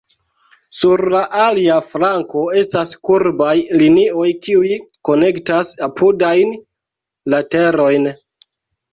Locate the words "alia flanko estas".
1.41-2.93